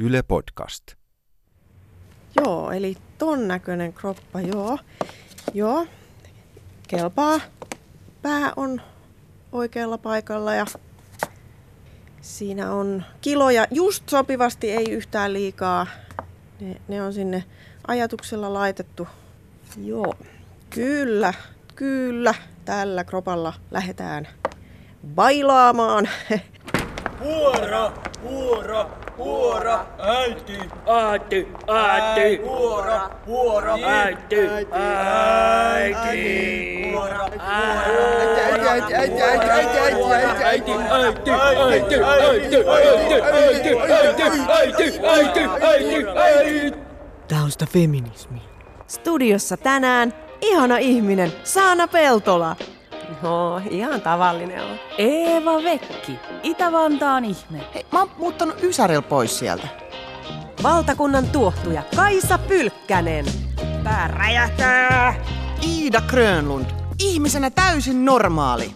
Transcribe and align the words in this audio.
Yle 0.00 0.22
Podcast. 0.22 0.84
Joo, 2.36 2.70
eli 2.70 2.96
ton 3.18 3.48
näköinen 3.48 3.92
kroppa, 3.92 4.40
joo. 4.40 4.78
Joo, 5.54 5.86
kelpaa. 6.88 7.40
Pää 8.22 8.52
on 8.56 8.80
oikealla 9.52 9.98
paikalla 9.98 10.54
ja 10.54 10.66
siinä 12.20 12.72
on 12.72 13.04
kiloja 13.20 13.66
just 13.70 14.08
sopivasti, 14.08 14.70
ei 14.70 14.90
yhtään 14.90 15.32
liikaa. 15.32 15.86
Ne, 16.60 16.76
ne 16.88 17.02
on 17.02 17.12
sinne 17.12 17.44
ajatuksella 17.86 18.54
laitettu. 18.54 19.08
Joo, 19.84 20.14
kyllä, 20.70 21.34
kyllä. 21.74 22.34
Tällä 22.64 23.04
kropalla 23.04 23.52
lähdetään 23.70 24.28
bailaamaan. 25.14 26.08
Huora, 27.24 27.92
huora, 28.22 28.86
huora, 29.18 29.86
äiti, 29.98 30.58
Äiti, 30.86 31.48
äiti, 31.68 32.36
huora, 32.44 33.10
huora, 33.26 33.74
äiti, 33.74 34.36
äiti. 35.72 36.92
huora, 36.92 37.28
Äiti, 37.40 38.68
äiti, 38.68 38.94
äiti, 38.94 38.94
äiti, 38.94 39.22
äiti, 39.22 39.78
äiti, 40.44 40.72
äiti, 40.72 41.22
äiti, 41.60 41.96
äiti, 41.98 42.56
äiti, 43.28 44.30
äiti, 44.52 45.00
äiti, 45.02 45.48
äiti, 45.62 46.06
äiti. 46.16 46.78
Tää 47.28 47.42
on 47.42 47.50
sitä 47.50 47.66
feminismiä. 47.66 48.42
Studiossa 48.86 49.56
tänään 49.56 50.14
ihana 50.40 50.78
ihminen, 50.78 51.32
Saana 51.44 51.88
Peltola. 51.88 52.56
No, 53.22 53.60
ihan 53.70 54.00
tavallinen 54.00 54.64
on. 54.64 54.78
Eeva 54.98 55.62
Vekki, 55.62 56.18
Itä-Vantaan 56.42 57.24
ihme. 57.24 57.60
Hei, 57.74 57.86
mä 57.92 57.98
oon 57.98 58.10
muuttanut 58.18 58.62
Ysäril 58.62 59.02
pois 59.02 59.38
sieltä. 59.38 59.68
Valtakunnan 60.62 61.28
tuohtuja 61.28 61.82
Kaisa 61.96 62.38
Pylkkänen. 62.38 63.24
Pää 63.84 64.08
räjähtää. 64.08 65.14
Iida 65.68 66.00
Grönlund. 66.00 66.66
Ihmisenä 66.98 67.50
täysin 67.50 68.04
normaali. 68.04 68.74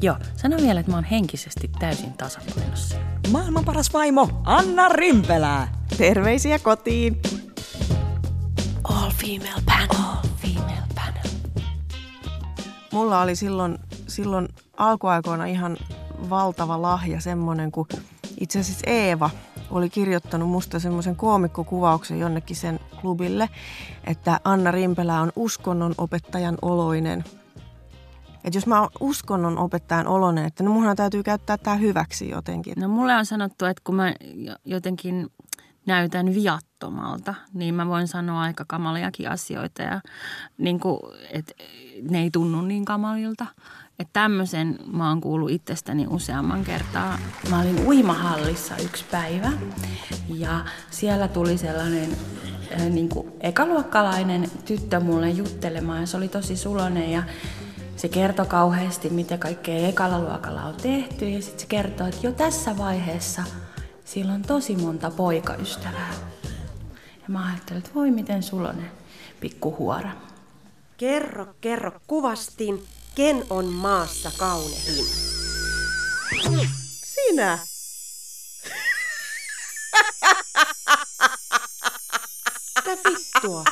Joo, 0.00 0.16
sano 0.36 0.56
vielä, 0.56 0.80
että 0.80 0.92
mä 0.92 0.96
oon 0.96 1.04
henkisesti 1.04 1.70
täysin 1.78 2.12
tasapainossa. 2.12 2.96
Maailman 3.30 3.64
paras 3.64 3.92
vaimo, 3.92 4.28
Anna 4.44 4.88
Rimpelää. 4.88 5.68
Terveisiä 5.98 6.58
kotiin. 6.58 7.20
All 8.84 9.10
female 9.10 9.62
panel. 9.66 10.03
Mulla 12.94 13.20
oli 13.20 13.36
silloin, 13.36 13.78
silloin 14.08 14.48
alkuaikoina 14.76 15.44
ihan 15.46 15.76
valtava 16.30 16.82
lahja 16.82 17.20
semmoinen, 17.20 17.72
kun 17.72 17.86
itse 18.40 18.60
asiassa 18.60 18.90
Eeva 18.90 19.30
oli 19.70 19.90
kirjoittanut 19.90 20.48
musta 20.48 20.78
semmoisen 20.78 21.16
koomikkokuvauksen 21.16 22.18
jonnekin 22.18 22.56
sen 22.56 22.80
klubille, 23.00 23.48
että 24.04 24.40
Anna 24.44 24.70
Rimpelä 24.70 25.20
on 25.20 25.32
uskonnon 25.36 25.94
opettajan 25.98 26.58
oloinen. 26.62 27.24
Että 28.44 28.56
jos 28.56 28.66
mä 28.66 28.80
oon 28.80 28.90
uskonnon 29.00 29.58
opettajan 29.58 30.06
oloinen, 30.06 30.44
että 30.44 30.64
no 30.64 30.70
munhan 30.70 30.96
täytyy 30.96 31.22
käyttää 31.22 31.58
tämä 31.58 31.76
hyväksi 31.76 32.28
jotenkin. 32.28 32.74
No 32.76 32.88
mulle 32.88 33.14
on 33.14 33.26
sanottu, 33.26 33.64
että 33.64 33.82
kun 33.84 33.94
mä 33.94 34.14
jo- 34.34 34.56
jotenkin 34.64 35.30
näytän 35.86 36.34
viattomalta, 36.84 37.34
niin 37.54 37.74
mä 37.74 37.88
voin 37.88 38.08
sanoa 38.08 38.42
aika 38.42 38.64
kamaliakin 38.68 39.30
asioita 39.30 39.82
ja 39.82 40.00
niin 40.58 40.80
kuin, 40.80 41.00
että 41.30 41.52
ne 42.10 42.22
ei 42.22 42.30
tunnu 42.30 42.62
niin 42.62 42.84
kamalilta. 42.84 43.46
Että 43.98 44.12
tämmöisen 44.12 44.78
mä 44.92 45.08
oon 45.08 45.20
kuullut 45.20 45.50
itsestäni 45.50 46.06
useamman 46.06 46.64
kertaa. 46.64 47.18
Mä 47.50 47.60
olin 47.60 47.86
uimahallissa 47.86 48.76
yksi 48.76 49.04
päivä 49.10 49.52
ja 50.28 50.64
siellä 50.90 51.28
tuli 51.28 51.58
sellainen 51.58 52.16
äh, 52.72 52.90
niin 52.90 53.08
kuin 53.08 53.32
ekaluokkalainen 53.40 54.50
tyttö 54.64 55.00
mulle 55.00 55.30
juttelemaan 55.30 56.00
ja 56.00 56.06
se 56.06 56.16
oli 56.16 56.28
tosi 56.28 56.56
sulonen 56.56 57.12
ja 57.12 57.22
se 57.96 58.08
kertoi 58.08 58.46
kauheasti, 58.46 59.10
mitä 59.10 59.38
kaikkea 59.38 59.88
ekalla 59.88 60.20
luokalla 60.20 60.62
on 60.62 60.74
tehty 60.74 61.28
ja 61.28 61.42
sitten 61.42 61.60
se 61.60 61.66
kertoi, 61.66 62.08
että 62.08 62.26
jo 62.26 62.32
tässä 62.32 62.78
vaiheessa 62.78 63.42
sillä 64.04 64.32
on 64.32 64.42
tosi 64.42 64.76
monta 64.76 65.10
poikaystävää. 65.10 66.33
Ja 67.24 67.28
mä 67.28 67.46
ajattelin, 67.46 67.78
että 67.78 67.94
voi 67.94 68.10
miten 68.10 68.42
sulonen 68.42 68.90
pikkuhuora. 69.40 70.10
Kerro, 70.96 71.46
kerro 71.60 71.92
kuvastin, 72.06 72.86
ken 73.14 73.44
on 73.50 73.64
maassa 73.64 74.30
kaunein. 74.38 75.04
Sinä! 77.04 77.58
Mitä 82.76 83.08
vittua? 83.08 83.64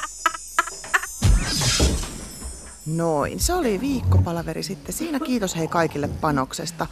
Noin, 2.86 3.40
se 3.40 3.54
oli 3.54 3.80
viikkopalaveri 3.80 4.62
sitten. 4.62 4.94
Siinä 4.94 5.20
kiitos 5.20 5.56
hei 5.56 5.68
kaikille 5.68 6.08
panoksesta. 6.08 6.86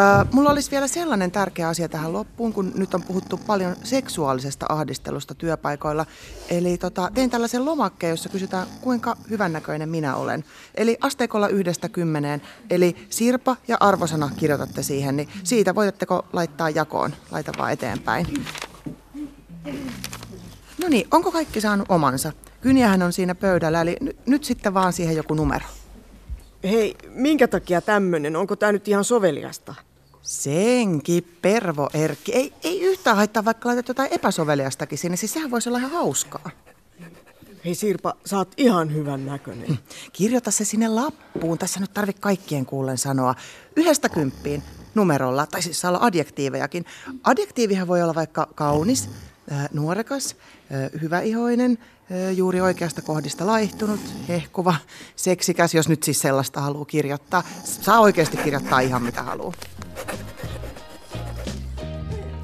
Öö, 0.00 0.24
mulla 0.32 0.50
olisi 0.50 0.70
vielä 0.70 0.86
sellainen 0.88 1.30
tärkeä 1.30 1.68
asia 1.68 1.88
tähän 1.88 2.12
loppuun, 2.12 2.52
kun 2.52 2.72
nyt 2.74 2.94
on 2.94 3.02
puhuttu 3.02 3.40
paljon 3.46 3.76
seksuaalisesta 3.84 4.66
ahdistelusta 4.68 5.34
työpaikoilla. 5.34 6.06
Eli 6.50 6.78
tota, 6.78 7.10
tein 7.14 7.30
tällaisen 7.30 7.64
lomakkeen, 7.64 8.10
jossa 8.10 8.28
kysytään, 8.28 8.66
kuinka 8.80 9.16
hyvännäköinen 9.30 9.88
minä 9.88 10.16
olen. 10.16 10.44
Eli 10.74 10.96
asteikolla 11.00 11.48
yhdestä 11.48 11.88
kymmeneen. 11.88 12.42
Eli 12.70 13.06
Sirpa 13.10 13.56
ja 13.68 13.76
arvosana 13.80 14.30
kirjoitatte 14.36 14.82
siihen, 14.82 15.16
niin 15.16 15.28
siitä 15.44 15.74
voitatteko 15.74 16.24
laittaa 16.32 16.70
jakoon. 16.70 17.14
Laita 17.30 17.52
vaan 17.58 17.72
eteenpäin. 17.72 18.26
No 20.82 20.88
niin, 20.88 21.08
onko 21.10 21.32
kaikki 21.32 21.60
saanut 21.60 21.86
omansa? 21.90 22.32
Kyniähän 22.60 23.02
on 23.02 23.12
siinä 23.12 23.34
pöydällä, 23.34 23.80
eli 23.80 23.96
n- 24.04 24.10
nyt 24.26 24.44
sitten 24.44 24.74
vaan 24.74 24.92
siihen 24.92 25.16
joku 25.16 25.34
numero. 25.34 25.64
Hei, 26.64 26.96
minkä 27.08 27.48
takia 27.48 27.80
tämmönen? 27.80 28.36
Onko 28.36 28.56
tää 28.56 28.72
nyt 28.72 28.88
ihan 28.88 29.04
soveliasta? 29.04 29.74
Senki, 30.22 31.26
Pervo 31.42 31.88
Erkki. 31.94 32.32
Ei, 32.32 32.52
ei 32.64 32.80
yhtään 32.80 33.16
haittaa, 33.16 33.44
vaikka 33.44 33.68
laitat 33.68 33.88
jotain 33.88 34.12
epäsoveliastakin 34.12 34.98
sinne. 34.98 35.16
Siis 35.16 35.32
sehän 35.32 35.50
voisi 35.50 35.68
olla 35.68 35.78
ihan 35.78 35.90
hauskaa. 35.90 36.50
Hei 37.64 37.74
Sirpa, 37.74 38.14
sä 38.26 38.38
oot 38.38 38.52
ihan 38.56 38.94
hyvän 38.94 39.26
näköinen. 39.26 39.78
Kirjoita 40.12 40.50
se 40.50 40.64
sinne 40.64 40.88
lappuun. 40.88 41.58
Tässä 41.58 41.80
nyt 41.80 41.94
tarvi 41.94 42.12
kaikkien 42.12 42.66
kuullen 42.66 42.98
sanoa. 42.98 43.34
Yhdestä 43.76 44.08
kymppiin 44.08 44.62
numerolla, 44.94 45.46
tai 45.46 45.62
siis 45.62 45.80
saa 45.80 45.90
olla 45.90 46.06
adjektiivejakin. 46.06 46.84
Adjektiivihan 47.24 47.88
voi 47.88 48.02
olla 48.02 48.14
vaikka 48.14 48.48
kaunis, 48.54 49.08
nuorekas, 49.72 50.36
hyväihoinen, 51.02 51.78
juuri 52.34 52.60
oikeasta 52.60 53.02
kohdista 53.02 53.46
laihtunut, 53.46 54.00
hehkuva, 54.28 54.74
seksikäs, 55.16 55.74
jos 55.74 55.88
nyt 55.88 56.02
siis 56.02 56.20
sellaista 56.20 56.60
haluaa 56.60 56.84
kirjoittaa. 56.84 57.42
Saa 57.64 58.00
oikeasti 58.00 58.36
kirjoittaa 58.36 58.80
ihan 58.80 59.02
mitä 59.02 59.22
haluaa. 59.22 59.52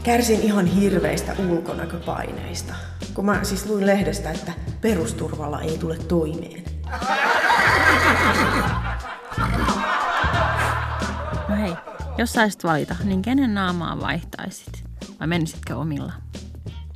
Kärsin 0.03 0.41
ihan 0.41 0.67
hirveistä 0.67 1.37
ulkonäköpaineista. 1.49 2.75
Kun 3.15 3.25
mä 3.25 3.45
siis 3.45 3.67
luin 3.67 3.87
lehdestä, 3.87 4.31
että 4.31 4.53
perusturvalla 4.81 5.61
ei 5.61 5.79
tule 5.79 5.99
toimeen. 5.99 6.65
No 11.49 11.57
hei, 11.57 11.75
jos 12.19 12.33
saisit 12.33 12.65
valita, 12.65 12.97
niin 13.05 13.23
kenen 13.23 13.55
naamaa 13.55 14.01
vaihtaisit? 14.01 14.85
Vai 15.21 15.27
menisitkö 15.27 15.77
omilla? 15.77 16.13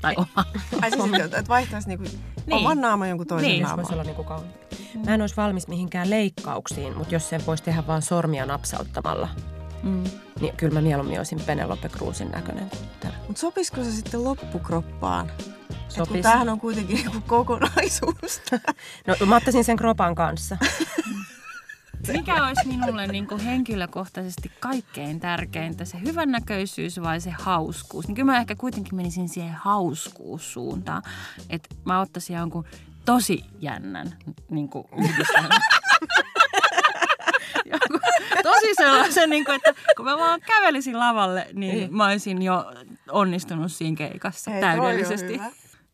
Tai 0.03 0.15
oma. 0.17 0.45
Ai 0.83 0.91
siis, 0.91 1.21
että 1.25 1.39
et 1.39 1.49
vaihtaisi 1.49 1.89
niinku 1.89 2.05
niin. 2.47 2.53
oman 2.59 2.81
naaman 2.81 3.09
jonkun 3.09 3.27
toisen 3.27 3.49
Niin. 3.51 3.63
naaman. 3.63 3.93
Olla 3.93 4.03
niinku 4.05 4.25
kauniin. 4.25 4.55
Mä 5.07 5.15
en 5.15 5.21
olisi 5.21 5.37
valmis 5.37 5.69
mihinkään 5.69 6.11
leikkauksiin, 6.11 6.97
mutta 6.97 7.15
jos 7.15 7.29
sen 7.29 7.47
voisi 7.47 7.63
tehdä 7.63 7.87
vaan 7.87 8.03
sormia 8.03 8.47
napsauttamalla, 8.47 9.29
Mm. 9.83 10.05
niin 10.41 10.57
kyllä 10.57 10.75
mä 10.75 10.81
mieluummin 10.81 11.19
olisin 11.19 11.41
Penelope 11.41 11.89
Cruzin 11.89 12.31
näköinen. 12.31 12.71
Mutta 13.27 13.41
sopisiko 13.41 13.85
se 13.85 13.91
sitten 13.93 14.25
loppukroppaan? 14.25 15.31
Et 15.31 15.97
kun 15.99 16.07
Sopis. 16.07 16.23
tämähän 16.23 16.49
on 16.49 16.61
kuitenkin 16.61 16.97
niinku 16.97 17.21
kokonaisuus. 17.27 18.43
No 19.21 19.27
mä 19.27 19.37
ottaisin 19.37 19.65
sen 19.65 19.77
kropan 19.77 20.15
kanssa. 20.15 20.57
Mikä 22.09 22.47
olisi 22.47 22.69
minulle 22.77 23.07
niin 23.07 23.27
kuin 23.27 23.41
henkilökohtaisesti 23.41 24.53
kaikkein 24.61 25.21
tärkeintä, 25.21 25.85
se 25.85 26.01
hyvännäköisyys 26.01 27.03
vai 27.03 27.21
se 27.21 27.31
hauskuus? 27.31 28.09
Niin 28.09 28.15
kyllä 28.15 28.33
mä 28.33 28.39
ehkä 28.39 28.57
kuitenkin 28.57 28.97
menisin 28.97 29.29
siihen 29.29 29.55
hauskuussuuntaan. 29.55 31.03
Että 31.51 31.75
mä 31.85 32.01
ottaisin 32.01 32.37
jonkun 32.37 32.65
tosi 33.05 33.45
jännän 33.61 34.17
niin 34.51 34.69
kuin 34.69 34.85
tosi 38.43 38.75
sellaisen, 38.77 39.31
niin 39.31 39.45
kuin, 39.45 39.57
että 39.57 39.75
kun 39.97 40.05
mä 40.05 40.19
vaan 40.19 40.41
kävelisin 40.41 40.99
lavalle, 40.99 41.47
niin 41.53 41.97
mä 41.97 42.07
olisin 42.07 42.43
jo 42.43 42.73
onnistunut 43.11 43.73
siinä 43.73 43.97
keikassa 43.97 44.51
Hei, 44.51 44.65
on 44.65 44.69
täydellisesti. 44.69 45.41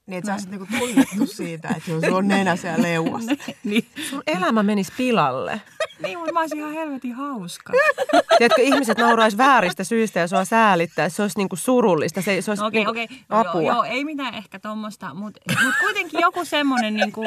Niin, 0.07 0.19
että 0.19 0.27
sä 0.27 0.33
olisit 0.33 0.51
niinku 0.51 0.67
tunnettu 0.79 1.27
siitä, 1.27 1.69
että 1.77 1.91
jos 1.91 2.05
on 2.05 2.29
nenä 2.29 2.57
siellä 2.57 2.83
leuassa. 2.83 3.33
niin. 3.65 3.87
Sun 4.11 4.23
elämä 4.27 4.63
menisi 4.63 4.93
pilalle. 4.97 5.61
Niin, 6.03 6.19
mutta 6.19 6.33
mä 6.33 6.41
olisin 6.41 6.59
ihan 6.59 6.73
helvetin 6.73 7.13
hauska. 7.13 7.73
Tiedätkö, 8.39 8.63
ihmiset 8.63 8.99
nauraisi 8.99 9.39
vääristä 9.39 9.85
syistä 9.85 10.21
ja 10.21 10.29
sua 10.29 10.45
säälittää. 10.45 11.09
Se 11.09 11.23
olisi 11.23 11.39
niinku 11.39 11.57
surullista. 11.57 12.23
Se, 12.23 12.43
se 12.43 12.51
olisi 12.51 12.65
Okei, 12.65 12.79
niinku 12.79 12.91
okei. 12.91 13.09
apua. 13.29 13.63
Joo, 13.63 13.75
joo, 13.75 13.85
ei 13.85 14.05
mitään 14.05 14.35
ehkä 14.35 14.59
tuommoista, 14.59 15.15
mutta 15.15 15.41
mut 15.65 15.75
kuitenkin 15.81 16.21
joku 16.21 16.45
semmoinen 16.45 16.95
niinku... 16.95 17.25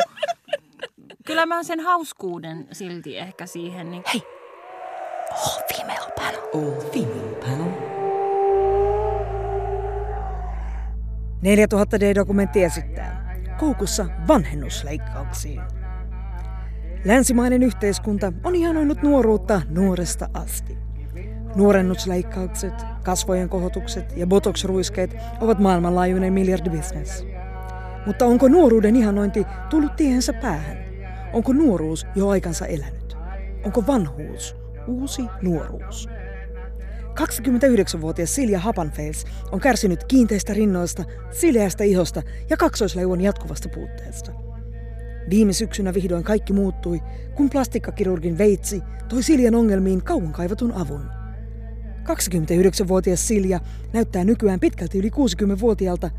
Kyllä 1.25 1.45
mä 1.45 1.63
sen 1.63 1.79
hauskuuden 1.79 2.67
silti 2.71 3.17
ehkä 3.17 3.45
siihen. 3.45 3.91
Niin... 3.91 4.03
Hei! 4.13 4.21
All 5.31 5.61
female 5.77 6.11
panel. 6.15 6.41
All 6.53 6.81
female 6.91 7.35
panel. 7.41 7.71
4000 11.41 11.99
D-dokumentti 11.99 12.63
esittää 12.63 13.35
koukussa 13.59 14.05
vanhennusleikkauksiin. 14.27 15.61
Länsimainen 17.05 17.63
yhteiskunta 17.63 18.33
on 18.43 18.55
ihanoinut 18.55 19.01
nuoruutta 19.01 19.61
nuoresta 19.69 20.29
asti. 20.33 20.77
Nuorennusleikkaukset, 21.55 22.73
kasvojen 23.03 23.49
kohotukset 23.49 24.13
ja 24.17 24.27
botox-ruiskeet 24.27 25.17
ovat 25.39 25.59
maailmanlaajuinen 25.59 26.33
miljardibisnes. 26.33 27.25
Mutta 28.05 28.25
onko 28.25 28.47
nuoruuden 28.47 28.95
ihanointi 28.95 29.45
tullut 29.69 29.95
tiehensä 29.95 30.33
päähän? 30.33 30.77
Onko 31.33 31.53
nuoruus 31.53 32.07
jo 32.15 32.29
aikansa 32.29 32.65
elänyt? 32.65 33.17
Onko 33.65 33.83
vanhuus 33.87 34.55
uusi 34.87 35.21
nuoruus? 35.41 36.09
29-vuotias 37.19 38.35
Silja 38.35 38.59
Hapanfels 38.59 39.25
on 39.51 39.59
kärsinyt 39.59 40.03
kiinteistä 40.03 40.53
rinnoista, 40.53 41.03
sileästä 41.31 41.83
ihosta 41.83 42.21
ja 42.49 42.57
kaksoisleuvon 42.57 43.21
jatkuvasta 43.21 43.69
puutteesta. 43.69 44.50
Viime 45.29 45.53
syksynä 45.53 45.93
vihdoin 45.93 46.23
kaikki 46.23 46.53
muuttui, 46.53 47.01
kun 47.35 47.49
plastikkakirurgin 47.49 48.37
veitsi 48.37 48.81
toi 49.09 49.23
Siljan 49.23 49.55
ongelmiin 49.55 50.03
kauan 50.03 50.33
kaivatun 50.33 50.73
avun. 50.73 51.05
29-vuotias 52.03 53.27
Silja 53.27 53.59
näyttää 53.93 54.23
nykyään 54.23 54.59
pitkälti 54.59 54.97
yli 54.97 55.09
60-vuotiaalta 55.09 56.09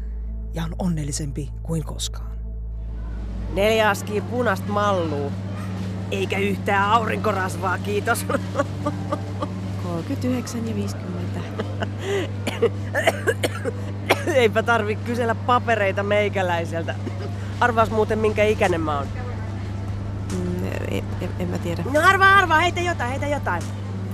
ja 0.54 0.64
on 0.64 0.74
onnellisempi 0.78 1.50
kuin 1.62 1.84
koskaan. 1.84 2.32
Neljä 3.54 3.90
askia 3.90 4.22
punasta 4.22 4.72
malluu. 4.72 5.32
Eikä 6.10 6.38
yhtään 6.38 6.90
aurinkorasvaa, 6.90 7.78
kiitos. 7.78 8.26
39 9.82 10.68
ja 10.68 10.74
50. 10.74 11.40
Eipä 14.34 14.62
tarvi 14.62 14.96
kysellä 14.96 15.34
papereita 15.34 16.02
meikäläiseltä. 16.02 16.94
Arvaas 17.62 17.90
muuten 17.90 18.18
minkä 18.18 18.44
ikäinen 18.44 18.80
mä 18.80 18.98
oon. 18.98 19.06
Mm, 20.32 20.66
en, 20.90 21.04
en, 21.20 21.28
en 21.38 21.48
mä 21.48 21.58
tiedä. 21.58 21.84
No 21.92 22.00
arvaa, 22.04 22.36
arvaa, 22.36 22.60
heitä 22.60 22.80
jotain, 22.80 23.10
heitä 23.10 23.26
jotain. 23.26 23.62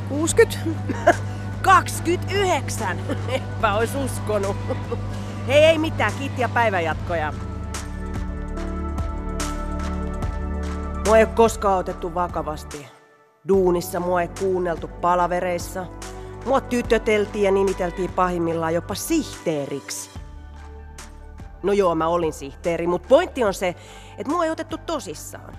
60? 0.08 1.14
29! 1.62 2.98
Eipä 3.28 3.74
ois 3.74 3.94
uskonut. 3.94 4.56
Hei, 5.48 5.64
ei 5.64 5.78
mitään, 5.78 6.12
kiitti 6.18 6.42
ja 6.42 6.48
päivänjatkoja. 6.48 7.32
Mua 11.06 11.16
ei 11.16 11.24
ole 11.24 11.32
koskaan 11.34 11.78
otettu 11.78 12.14
vakavasti. 12.14 12.86
Duunissa 13.48 14.00
mua 14.00 14.22
ei 14.22 14.28
kuunneltu 14.38 14.88
palavereissa. 14.88 15.86
Mua 16.46 16.60
tytöteltiin 16.60 17.44
ja 17.44 17.50
nimiteltiin 17.50 18.12
pahimmillaan 18.12 18.74
jopa 18.74 18.94
sihteeriksi. 18.94 20.17
No 21.62 21.72
joo, 21.72 21.94
mä 21.94 22.08
olin 22.08 22.32
sihteeri, 22.32 22.86
mutta 22.86 23.08
pointti 23.08 23.44
on 23.44 23.54
se, 23.54 23.68
että 24.18 24.32
mua 24.32 24.44
ei 24.44 24.50
otettu 24.50 24.78
tosissaan. 24.78 25.58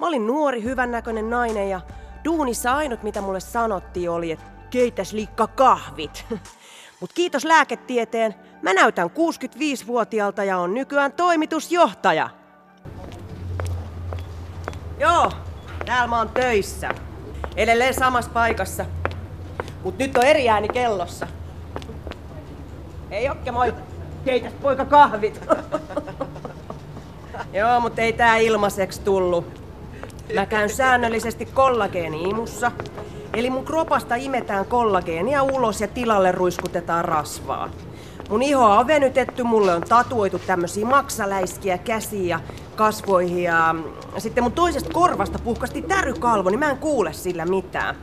Mä 0.00 0.06
olin 0.06 0.26
nuori, 0.26 0.62
hyvännäköinen 0.62 1.30
nainen 1.30 1.70
ja 1.70 1.80
duunissa 2.24 2.74
ainut 2.74 3.02
mitä 3.02 3.20
mulle 3.20 3.40
sanottiin 3.40 4.10
oli, 4.10 4.32
että 4.32 4.44
keitäs 4.70 5.12
liikka 5.12 5.46
kahvit. 5.46 6.26
Mut 7.00 7.12
kiitos 7.12 7.44
lääketieteen, 7.44 8.34
mä 8.62 8.74
näytän 8.74 9.10
65-vuotiaalta 9.10 10.44
ja 10.44 10.58
on 10.58 10.74
nykyään 10.74 11.12
toimitusjohtaja. 11.12 12.30
Joo, 14.98 15.32
täällä 15.86 16.06
mä 16.06 16.18
oon 16.18 16.28
töissä. 16.28 16.90
Edelleen 17.56 17.94
samassa 17.94 18.30
paikassa. 18.30 18.86
Mut 19.82 19.98
nyt 19.98 20.16
on 20.16 20.24
eri 20.24 20.48
ääni 20.48 20.68
kellossa. 20.68 21.26
Ei 23.10 23.24
Jokke, 23.24 23.52
moi. 23.52 23.74
Keitäs 24.26 24.52
poika 24.62 24.84
kahvit. 24.84 25.40
Joo, 27.52 27.80
mutta 27.80 28.02
ei 28.02 28.12
tää 28.12 28.36
ilmaiseksi 28.36 29.00
tullut. 29.00 29.44
Mä 30.34 30.46
käyn 30.46 30.70
säännöllisesti 30.70 31.46
kollageeni-imussa. 31.46 32.72
Eli 33.34 33.50
mun 33.50 33.64
kropasta 33.64 34.14
imetään 34.14 34.66
kollageenia 34.66 35.42
ulos 35.42 35.80
ja 35.80 35.88
tilalle 35.88 36.32
ruiskutetaan 36.32 37.04
rasvaa. 37.04 37.70
Mun 38.28 38.42
ihoa 38.42 38.78
on 38.78 38.86
venytetty, 38.86 39.42
mulle 39.42 39.74
on 39.74 39.82
tatuoitu 39.82 40.38
tämmösiä 40.38 40.86
maksaläiskiä 40.86 41.78
käsiin 41.78 42.28
ja 42.28 42.40
kasvoihin 42.76 43.42
ja 43.42 43.74
sitten 44.18 44.44
mun 44.44 44.52
toisesta 44.52 44.92
korvasta 44.92 45.38
puhkasti 45.38 45.82
tärykalvo, 45.82 46.50
niin 46.50 46.60
mä 46.60 46.70
en 46.70 46.78
kuule 46.78 47.12
sillä 47.12 47.44
mitään. 47.44 47.96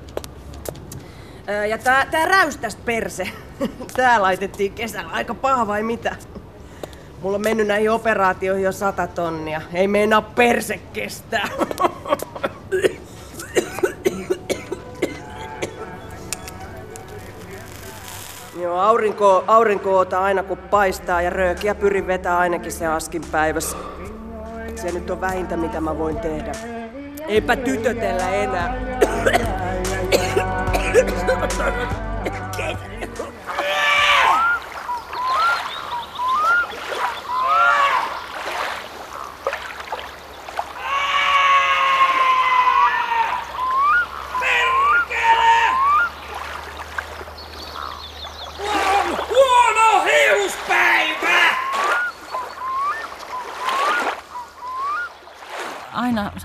Ja 1.70 1.78
tää, 1.78 2.06
tää 2.12 2.26
räystäs 2.26 2.76
perse, 2.76 3.28
tää 3.96 4.22
laitettiin 4.22 4.74
kesällä 4.74 5.12
aika 5.12 5.34
paha 5.34 5.68
vai 5.68 5.84
mitä? 5.84 6.16
Mulla 7.22 7.36
on 7.36 7.42
mennyt 7.42 7.68
näihin 7.68 7.92
operaatioihin 7.92 8.64
jo 8.64 8.72
sata 8.72 9.08
tonnia. 9.08 9.62
Ei 9.74 9.88
meinaa 9.88 10.22
perse 10.22 10.80
kestää. 10.94 11.48
Joo, 18.62 18.80
aurinko, 18.80 19.44
aurinko 19.48 19.98
ota 19.98 20.24
aina 20.24 20.44
kun 20.44 20.58
paistaa 20.58 21.22
ja 21.22 21.30
röökiä 21.30 21.76
pyrin 21.76 22.08
vetää 22.08 22.38
ainakin 22.38 22.72
se 22.72 22.88
askin 22.88 23.22
päivässä. 23.32 23.78
Se 24.76 24.92
nyt 24.92 25.10
on 25.10 25.22
vähintä 25.22 25.58
mitä 25.58 25.82
mä 25.82 25.98
voin 25.98 26.20
tehdä. 26.20 26.52
Eipä 27.28 27.56
tytötellä 27.56 28.30
enää. 28.30 28.76
Ich 30.94 31.02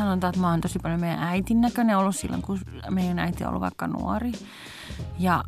sanotaan, 0.08 0.30
että 0.30 0.40
mä 0.40 0.50
oon 0.50 0.60
tosi 0.60 0.78
paljon 0.78 1.00
meidän 1.00 1.22
äitin 1.22 1.60
näköinen 1.60 1.98
ollut 1.98 2.16
silloin, 2.16 2.42
kun 2.42 2.58
meidän 2.90 3.18
äiti 3.18 3.44
on 3.44 3.48
ollut 3.48 3.60
vaikka 3.60 3.86
nuori. 3.86 4.32
Ja 5.18 5.44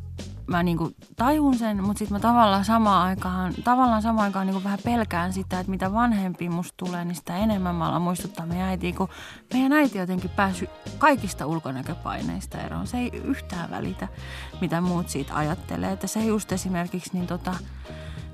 mä 0.46 0.62
niinku 0.62 0.92
tajun 1.16 1.58
sen, 1.58 1.84
mutta 1.84 1.98
sitten 1.98 2.14
mä 2.14 2.20
tavallaan 2.20 2.64
samaan 2.64 3.08
aikaan, 3.08 3.54
tavallaan 3.64 4.02
samaan 4.02 4.24
aikaan 4.24 4.46
niinku 4.46 4.64
vähän 4.64 4.78
pelkään 4.84 5.32
sitä, 5.32 5.60
että 5.60 5.70
mitä 5.70 5.92
vanhempi 5.92 6.48
musta 6.48 6.74
tulee, 6.76 7.04
niin 7.04 7.14
sitä 7.14 7.36
enemmän 7.36 7.74
mä 7.74 7.88
alan 7.88 8.02
muistuttaa 8.02 8.46
meidän 8.46 8.68
äitiä, 8.68 8.92
kun 8.92 9.08
meidän 9.52 9.72
äiti 9.72 9.98
on 9.98 10.00
jotenkin 10.00 10.30
päässyt 10.30 10.70
kaikista 10.98 11.46
ulkonäköpaineista 11.46 12.58
eroon. 12.58 12.86
Se 12.86 12.98
ei 12.98 13.10
yhtään 13.24 13.70
välitä, 13.70 14.08
mitä 14.60 14.80
muut 14.80 15.08
siitä 15.08 15.36
ajattelee. 15.36 15.92
Että 15.92 16.06
se 16.06 16.24
just 16.24 16.52
esimerkiksi, 16.52 17.10
niin 17.12 17.26
tota, 17.26 17.54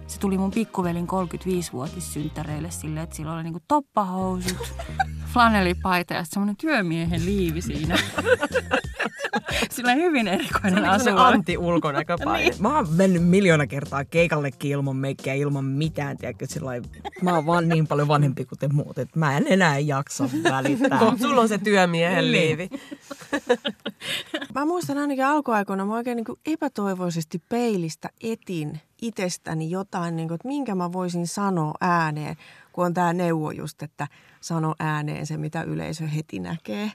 se 0.06 0.18
tuli 0.20 0.38
mun 0.38 0.50
pikkuvelin 0.50 1.06
35-vuotissynttäreille 1.06 2.70
silleen, 2.70 3.04
että 3.04 3.16
sillä 3.16 3.32
oli 3.34 3.42
niinku 3.42 3.60
toppahousut, 3.68 4.72
flanelipaita 5.32 6.14
ja 6.14 6.24
semmoinen 6.24 6.56
työmiehen 6.56 7.24
liivi 7.24 7.62
siinä. 7.62 7.96
sillä 9.70 9.92
on 9.92 9.98
hyvin 9.98 10.28
erikoinen 10.28 10.84
asu. 10.84 11.10
anti-ulkonäköpaine. 11.16 12.36
Niin. 12.50 12.62
Mä 12.62 12.76
oon 12.76 12.86
mennyt 12.90 13.24
miljoona 13.24 13.66
kertaa 13.66 14.04
keikallekin 14.04 14.70
ilman 14.70 14.96
meikkiä, 14.96 15.34
ilman 15.34 15.64
mitään, 15.64 16.16
tiedätkö, 16.16 16.46
sillä 16.48 16.66
lailla- 16.66 16.88
mä 17.22 17.34
oon 17.34 17.46
vaan 17.46 17.68
niin 17.68 17.86
paljon 17.86 18.08
vanhempi 18.08 18.44
kuin 18.44 18.58
te 18.58 18.68
muut, 18.68 18.98
että 18.98 19.18
mä 19.18 19.36
en 19.36 19.44
enää 19.48 19.78
jaksa 19.78 20.28
välittää. 20.50 21.00
Sulla 21.20 21.40
on 21.40 21.48
se 21.48 21.58
työmiehen 21.58 22.24
Niin. 22.24 22.32
liivi. 22.32 22.68
Mä 24.54 24.64
muistan 24.64 24.98
ainakin 24.98 25.24
alkuaikoina, 25.26 25.84
mä 25.86 25.94
oikein 25.94 26.16
niin 26.16 26.38
epätoivoisesti 26.46 27.42
peilistä 27.48 28.08
etin 28.22 28.80
itsestäni 29.02 29.70
jotain, 29.70 30.16
niin 30.16 30.28
kuin, 30.28 30.34
että 30.34 30.48
minkä 30.48 30.74
mä 30.74 30.92
voisin 30.92 31.26
sanoa 31.26 31.74
ääneen, 31.80 32.36
kun 32.72 32.86
on 32.86 32.94
tämä 32.94 33.12
neuvo 33.12 33.50
just, 33.50 33.82
että 33.82 34.08
sano 34.40 34.74
ääneen 34.78 35.26
se, 35.26 35.36
mitä 35.36 35.62
yleisö 35.62 36.06
heti 36.06 36.38
näkee. 36.38 36.92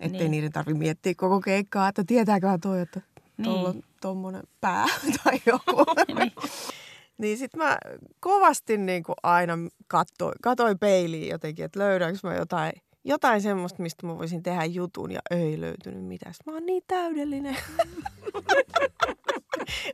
Ettei 0.00 0.20
Niin. 0.20 0.30
niiden 0.30 0.52
tarvitse 0.52 0.78
miettiä 0.78 1.14
koko 1.16 1.40
keikkaa, 1.40 1.88
että 1.88 2.04
tietääköhän 2.06 2.60
toi, 2.60 2.80
että 2.80 3.00
tuolla 3.44 3.68
on 3.68 3.74
Niin. 3.74 3.84
tommonen 4.00 4.42
pää 4.60 4.86
tai 5.24 5.40
joku. 5.46 5.84
Niin. 6.18 6.32
niin 7.18 7.38
sit 7.38 7.56
mä 7.56 7.78
kovasti 8.20 8.76
niin 8.78 9.02
kuin 9.02 9.16
aina 9.22 9.54
katsoin, 9.86 10.34
katsoin 10.42 10.78
peiliin 10.78 11.28
jotenkin, 11.28 11.64
että 11.64 11.78
löydänkö 11.78 12.18
mä 12.22 12.34
jotain 12.34 12.72
jotain 13.04 13.42
semmoista, 13.42 13.82
mistä 13.82 14.06
mä 14.06 14.18
voisin 14.18 14.42
tehdä 14.42 14.64
jutun 14.64 15.12
ja 15.12 15.20
ei 15.30 15.60
löytynyt 15.60 16.04
mitään. 16.04 16.34
Mä 16.46 16.52
oon 16.52 16.66
niin 16.66 16.82
täydellinen. 16.86 17.56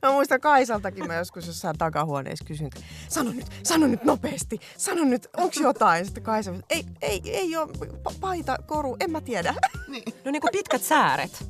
Mä 0.02 0.12
muistan 0.12 0.40
Kaisaltakin 0.40 1.06
mä 1.06 1.14
joskus 1.14 1.46
jossain 1.46 1.78
takahuoneessa 1.78 2.44
kysyn, 2.44 2.70
sano 3.08 3.32
nyt, 3.32 3.46
sano 3.62 3.86
nyt 3.86 4.04
nopeasti, 4.04 4.58
sano 4.76 5.04
nyt, 5.04 5.28
onko 5.36 5.54
jotain? 5.60 6.04
Sitten 6.04 6.22
Kaisa, 6.22 6.54
ei, 6.70 6.84
ei, 7.02 7.20
ei 7.24 7.56
ole 7.56 7.72
pa- 7.72 8.14
paita, 8.20 8.56
koru, 8.66 8.96
en 9.00 9.10
mä 9.10 9.20
tiedä. 9.20 9.54
No 10.24 10.30
niin 10.30 10.40
kuin 10.40 10.52
pitkät 10.52 10.82
sääret. 10.82 11.48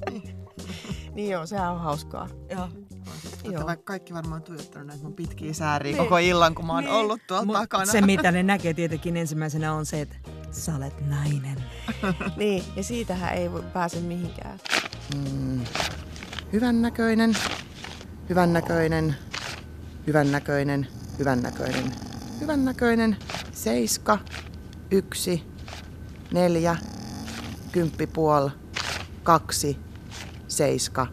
niin 1.14 1.30
joo, 1.30 1.46
sehän 1.46 1.72
on 1.72 1.80
hauskaa. 1.80 2.28
Joo. 2.50 2.68
Joo. 3.44 3.66
Vaikka 3.66 3.84
kaikki 3.84 4.14
varmaan 4.14 4.42
tuijottanut 4.42 4.86
näitä 4.86 5.02
mun 5.02 5.14
pitkiä 5.14 5.52
sääriä 5.52 5.92
niin. 5.92 6.04
koko 6.04 6.18
illan, 6.18 6.54
kun 6.54 6.66
mä 6.66 6.72
oon 6.72 6.84
niin. 6.84 6.94
ollut 6.94 7.20
tuolla 7.26 7.44
Mut 7.44 7.56
takana. 7.56 7.86
Se, 7.86 8.00
mitä 8.00 8.32
ne 8.32 8.42
näkee 8.42 8.74
tietenkin 8.74 9.16
ensimmäisenä 9.16 9.74
on 9.74 9.86
se, 9.86 10.00
että 10.00 10.16
sä 10.50 10.74
olet 10.74 11.08
nainen. 11.08 11.64
niin, 12.36 12.64
ja 12.76 12.82
siitähän 12.82 13.34
ei 13.34 13.50
pääse 13.72 14.00
mihinkään. 14.00 14.58
Mm. 15.14 15.60
Hyvän 16.52 16.82
näköinen, 16.82 17.36
hyvän 18.28 18.52
näköinen, 18.52 19.16
hyvän 20.06 20.32
näköinen, 20.32 20.88
hyvän 21.18 21.42
näköinen, 21.42 21.92
hyvän 22.40 22.64
näköinen, 22.64 23.16
seiska, 23.52 24.18
yksi, 24.90 25.42
neljä, 26.32 26.76
kymppi 27.72 28.06
puol, 28.06 28.48
kaksi, 29.22 29.78
seiska, 30.48 31.06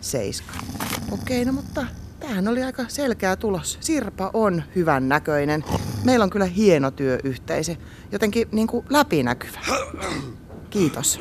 seiska. 0.00 0.52
Okei, 1.10 1.44
no 1.44 1.52
mutta 1.52 1.86
tämähän 2.20 2.48
oli 2.48 2.62
aika 2.62 2.84
selkeä 2.88 3.36
tulos. 3.36 3.78
Sirpa 3.80 4.30
on 4.34 4.62
hyvän 4.74 5.08
näköinen. 5.08 5.64
Meillä 6.04 6.22
on 6.22 6.30
kyllä 6.30 6.44
hieno 6.44 6.90
työyhteisö, 6.90 7.76
jotenkin 8.12 8.48
niin 8.52 8.66
kuin 8.66 8.86
läpinäkyvä. 8.90 9.58
Kiitos. 10.70 11.18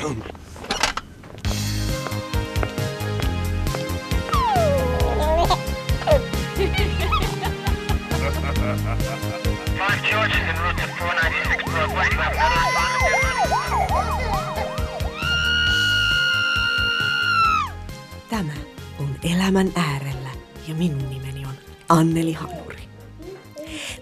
Tämä 18.30 18.54
on 19.00 19.16
Elämän 19.24 19.72
äärellä 19.76 20.30
ja 20.68 20.76
minun 20.76 21.10
nimeni 21.10 21.46
on 21.46 21.54
Anneli 21.90 22.34
Hanuri. 22.34 22.71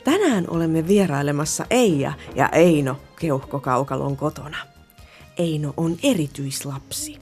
Tänään 0.04 0.46
olemme 0.50 0.88
vierailemassa 0.88 1.66
Eija 1.70 2.14
ja 2.36 2.50
Eino 2.50 2.98
keuhkokaukalon 3.20 4.18
kotona. 4.18 4.58
Eino 5.38 5.74
on 5.78 5.98
erityislapsi. 6.04 7.18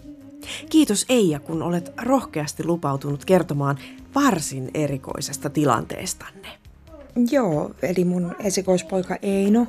Kiitos 0.70 1.06
Eija, 1.10 1.40
kun 1.40 1.64
olet 1.64 1.92
rohkeasti 2.02 2.66
lupautunut 2.66 3.26
kertomaan 3.26 3.78
varsin 4.16 4.72
erikoisesta 4.74 5.50
tilanteestanne. 5.50 6.48
Joo, 7.32 7.72
eli 7.82 8.06
mun 8.06 8.36
esikoispoika 8.40 9.18
Eino 9.22 9.68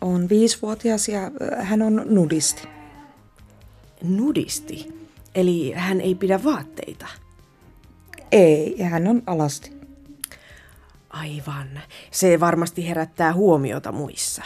on 0.00 0.28
viisivuotias 0.28 1.08
ja 1.08 1.24
äh, 1.24 1.68
hän 1.68 1.82
on 1.82 2.02
nudisti. 2.04 2.68
Nudisti? 4.02 4.88
Eli 5.34 5.72
hän 5.72 6.00
ei 6.00 6.14
pidä 6.14 6.44
vaatteita? 6.44 7.06
Ei, 8.32 8.82
hän 8.82 9.08
on 9.08 9.22
alasti. 9.26 9.79
Aivan. 11.10 11.80
Se 12.10 12.40
varmasti 12.40 12.88
herättää 12.88 13.34
huomiota 13.34 13.92
muissa. 13.92 14.42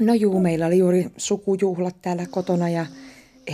No 0.00 0.14
juu, 0.14 0.40
meillä 0.40 0.66
oli 0.66 0.78
juuri 0.78 1.06
sukujuhlat 1.16 1.96
täällä 2.02 2.26
kotona 2.30 2.68
ja 2.68 2.86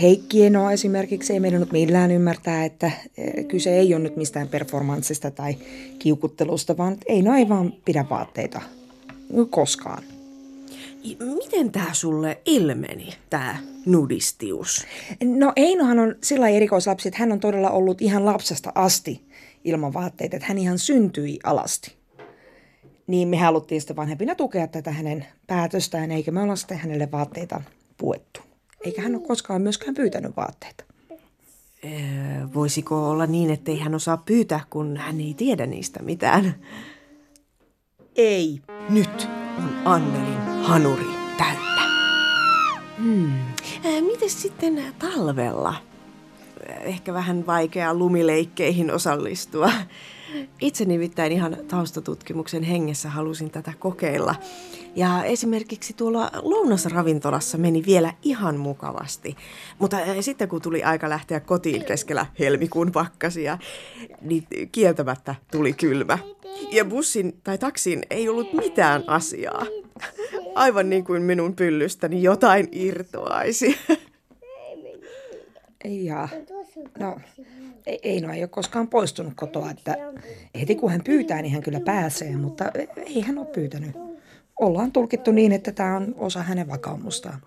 Heikki 0.01 0.45
Eno 0.45 0.71
esimerkiksi 0.71 1.33
ei 1.33 1.41
meidän 1.41 1.67
millään 1.73 2.11
ymmärtää, 2.11 2.65
että 2.65 2.91
eh, 3.17 3.47
kyse 3.47 3.77
ei 3.77 3.95
ole 3.95 4.03
nyt 4.03 4.17
mistään 4.17 4.49
performanssista 4.49 5.31
tai 5.31 5.57
kiukuttelusta, 5.99 6.77
vaan 6.77 6.97
Eino 7.07 7.35
ei 7.35 7.49
vaan 7.49 7.73
pidä 7.85 8.05
vaatteita 8.11 8.61
koskaan. 9.51 10.03
Miten 11.35 11.73
tämä 11.73 11.89
sulle 11.93 12.41
ilmeni, 12.47 13.09
tämä 13.31 13.57
nudistius? 13.87 14.87
No 15.25 15.53
Einohan 15.57 15.99
on 15.99 16.15
sillä 16.23 16.49
erikoislapsi, 16.49 17.09
että 17.09 17.21
hän 17.21 17.33
on 17.33 17.41
todella 17.41 17.71
ollut 17.71 18.03
ihan 18.03 18.25
lapsesta 18.25 18.73
asti 18.75 19.29
ilman 19.65 19.95
vaatteita, 19.95 20.37
että 20.37 20.49
hän 20.49 20.59
ihan 20.59 20.79
syntyi 20.79 21.39
alasti. 21.45 21.98
Niin 23.09 23.29
me 23.29 23.37
haluttiin 23.37 23.81
sitten 23.81 23.97
vanhempina 23.97 24.35
tukea 24.35 24.67
tätä 24.67 24.91
hänen 24.91 25.27
päätöstään, 25.47 26.11
eikä 26.11 26.31
me 26.31 26.43
olla 26.43 26.57
sitten 26.57 26.79
hänelle 26.79 27.11
vaatteita 27.13 27.61
puettu. 27.97 28.41
Eikä 28.85 29.03
hän 29.03 29.15
ole 29.15 29.27
koskaan 29.27 29.63
myöskään 29.63 29.95
pyytänyt 29.95 30.37
vaatteita. 30.37 30.85
Öö, 31.85 31.91
voisiko 32.55 33.11
olla 33.11 33.27
niin, 33.27 33.51
ettei 33.51 33.79
hän 33.79 33.95
osaa 33.95 34.17
pyytää, 34.17 34.61
kun 34.71 34.97
hän 34.97 35.21
ei 35.21 35.35
tiedä 35.35 35.67
niistä 35.67 36.03
mitään? 36.03 36.55
Ei. 38.17 38.61
Nyt 38.91 39.29
on 39.59 39.71
Annelin 39.85 40.63
hanuri 40.63 41.07
täynnä. 41.39 41.83
Hmm. 42.99 43.33
Äh, 43.87 44.03
miten 44.03 44.31
sitten 44.31 44.85
talvella? 44.99 45.88
Ehkä 46.81 47.15
vähän 47.15 47.47
vaikeaa 47.47 47.95
lumileikkeihin 47.95 48.91
osallistua. 48.91 49.71
Itse 50.61 50.85
nimittäin 50.85 51.33
ihan 51.33 51.57
taustatutkimuksen 51.69 52.63
hengessä 52.63 53.09
halusin 53.09 53.51
tätä 53.51 53.73
kokeilla. 53.79 54.35
Ja 54.97 55.25
esimerkiksi 55.25 55.95
tuolla 55.95 56.31
lounasravintolassa 56.43 57.59
meni 57.59 57.83
vielä 57.87 58.15
ihan 58.23 58.57
mukavasti. 58.57 59.37
Mutta 59.79 59.97
sitten 60.21 60.49
kun 60.49 60.63
tuli 60.63 60.83
aika 60.83 61.09
lähteä 61.09 61.41
kotiin 61.41 61.85
keskellä 61.85 62.27
helmikuun 62.39 62.93
pakkasia, 62.93 63.59
niin 64.21 64.47
kieltämättä 64.73 65.35
tuli 65.51 65.73
kylmä. 65.73 66.19
Ja 66.73 66.85
bussin 66.85 67.41
tai 67.45 67.59
taksin 67.59 68.03
ei 68.11 68.29
ollut 68.29 68.53
mitään 68.53 69.05
asiaa. 69.07 69.67
Aivan 70.55 70.91
niin 70.91 71.05
kuin 71.05 71.23
minun 71.23 71.55
pyllystäni 71.55 72.23
jotain 72.23 72.69
irtoaisi. 72.73 73.79
Ja, 75.89 76.29
no, 76.99 77.17
ei, 77.87 77.99
ei 78.03 78.21
no 78.21 78.33
ei 78.33 78.43
ole 78.43 78.49
koskaan 78.49 78.89
poistunut 78.89 79.33
kotoa, 79.37 79.71
että 79.71 79.97
heti 80.61 80.75
kun 80.75 80.91
hän 80.91 81.05
pyytää, 81.05 81.43
niin 81.43 81.53
hän 81.53 81.63
kyllä 81.63 81.81
pääsee, 81.81 82.37
mutta 82.37 82.65
ei 82.97 83.21
hän 83.21 83.39
ole 83.39 83.47
pyytänyt. 83.47 83.97
Ollaan 84.61 84.93
tulkittu 84.93 85.33
niin, 85.33 85.53
että 85.53 85.73
tämä 85.73 85.97
on 85.97 86.15
osa 86.17 86.43
hänen 86.43 86.69
vakaumustaan. 86.69 87.41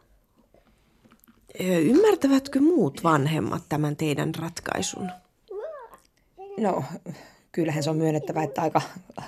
Ymmärtävätkö 1.59 2.59
muut 2.59 3.03
vanhemmat 3.03 3.63
tämän 3.69 3.95
teidän 3.95 4.35
ratkaisun? 4.35 5.11
No, 6.57 6.83
kyllähän 7.51 7.83
se 7.83 7.89
on 7.89 7.97
myönnettävä, 7.97 8.43
että 8.43 8.61
aika 8.61 8.81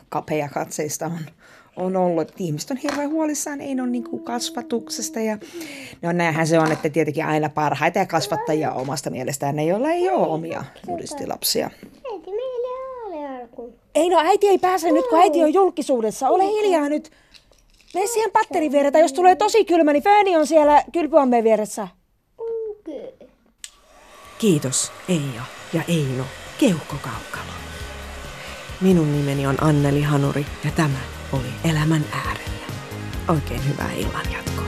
kapea 0.09 0.49
katseista 0.49 1.05
on, 1.05 1.19
on 1.75 1.95
ollut. 1.95 2.31
Ihmiset 2.39 2.71
on 2.71 2.77
hirveän 2.77 3.09
huolissaan 3.09 3.61
ei 3.61 3.79
ole 3.79 3.87
niin 3.87 4.23
kasvatuksesta. 4.23 5.19
Ja, 5.19 5.37
no 6.01 6.11
näinhän 6.11 6.47
se 6.47 6.59
on, 6.59 6.71
että 6.71 6.89
tietenkin 6.89 7.25
aina 7.25 7.49
parhaita 7.49 7.99
ja 7.99 8.05
kasvattajia 8.05 8.71
omasta 8.71 9.09
mielestään 9.09 9.55
ne, 9.55 9.65
joilla 9.65 9.91
ei 9.91 10.09
ole 10.09 10.27
omia 10.27 10.63
alkuun. 13.43 13.73
Ei 13.95 14.09
no, 14.09 14.19
äiti 14.19 14.47
ei 14.47 14.57
pääse 14.57 14.91
nyt, 14.91 15.07
kun 15.09 15.19
äiti 15.19 15.43
on 15.43 15.53
julkisuudessa. 15.53 16.29
Ole 16.29 16.43
hiljaa 16.47 16.89
nyt. 16.89 17.11
Mene 17.93 18.07
siihen 18.07 18.31
patterin 18.31 18.71
viereen, 18.71 18.99
jos 18.99 19.13
tulee 19.13 19.35
tosi 19.35 19.65
kylmä, 19.65 19.93
niin 19.93 20.03
Föni 20.03 20.35
on 20.35 20.47
siellä 20.47 20.83
kylpyammeen 20.93 21.43
vieressä. 21.43 21.87
Kiitos 24.37 24.91
Eija 25.09 25.43
ja 25.73 25.81
Eino 25.87 26.23
Keuhkokaukalo. 26.59 27.53
Minun 28.81 29.11
nimeni 29.11 29.47
on 29.47 29.63
Anneli 29.63 30.01
Hanuri 30.01 30.45
ja 30.65 30.71
tämä 30.75 31.12
oli 31.33 31.53
Elämän 31.63 32.05
äärellä. 32.11 32.65
Oikein 33.27 33.67
hyvää 33.67 33.91
illan 33.91 34.31
jatkoa. 34.31 34.65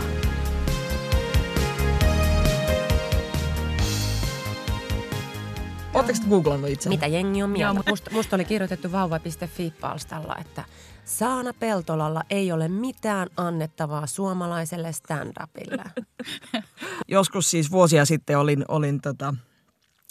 Oletteko 5.93 6.19
googlannut 6.29 6.69
itse? 6.69 6.89
Mitä 6.89 7.07
jengi 7.07 7.43
on 7.43 7.49
mieltä? 7.49 7.89
Musta, 7.89 8.11
musta 8.11 8.35
oli 8.35 8.45
kirjoitettu 8.45 8.91
vauva.fi-palstalla, 8.91 10.35
että 10.41 10.63
Saana 11.05 11.53
Peltolalla 11.53 12.23
ei 12.29 12.51
ole 12.51 12.67
mitään 12.67 13.29
annettavaa 13.37 14.07
suomalaiselle 14.07 14.91
stand-upille. 14.91 16.03
Joskus 17.07 17.51
siis 17.51 17.71
vuosia 17.71 18.05
sitten 18.05 18.37
olin, 18.37 18.65
olin 18.67 19.01
tota, 19.01 19.33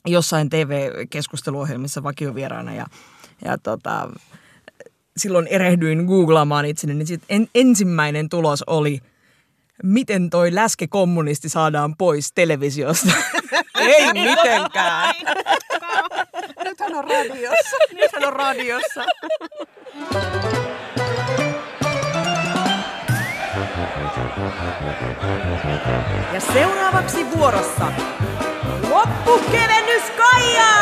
jossain 0.07 0.51
TV-keskusteluohjelmissa 0.51 2.03
vakiovieraana 2.03 2.75
ja, 2.75 2.87
ja 3.45 3.59
tota, 3.59 4.11
silloin 5.17 5.47
erehdyin 5.47 6.05
googlaamaan 6.05 6.65
itseni, 6.67 6.95
niin 6.95 7.07
sit 7.07 7.23
en, 7.29 7.49
ensimmäinen 7.55 8.29
tulos 8.29 8.65
oli, 8.67 9.01
miten 9.83 10.31
toi 10.31 10.55
läskekommunisti 10.55 11.49
saadaan 11.49 11.97
pois 11.97 12.33
televisiosta. 12.33 13.13
Ei 13.79 14.13
mitenkään. 14.13 15.15
Nyt 16.65 16.81
hän 16.81 16.95
on 16.95 17.05
radiossa. 17.05 17.77
Nyt 17.93 18.13
hän 18.13 18.25
on 18.25 18.33
radiossa. 18.33 19.05
Ja 26.33 26.41
seuraavaksi 26.41 27.27
vuorossa 27.31 27.93
loppukevennys 28.91 30.03
Kaija! 30.17 30.75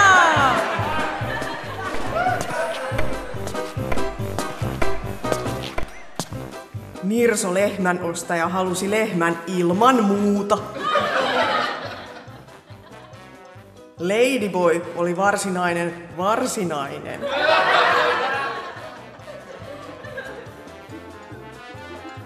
Nirso 7.03 7.55
lehmän 7.55 8.03
ostaja 8.03 8.49
halusi 8.49 8.91
lehmän 8.91 9.39
ilman 9.47 10.05
muuta. 10.05 10.59
Ladyboy 13.99 14.83
oli 14.97 15.17
varsinainen 15.17 16.09
varsinainen. 16.17 17.21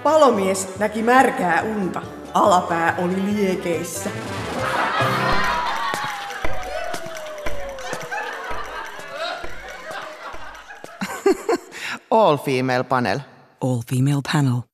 Palomies 0.02 0.78
näki 0.78 1.02
märkää 1.02 1.62
unta. 1.62 2.02
Alapää 2.34 2.94
oli 2.98 3.34
liekeissä. 3.34 4.10
All 12.10 12.36
female 12.36 12.84
panel. 12.84 13.18
All 13.60 13.82
female 13.82 14.22
panel. 14.22 14.68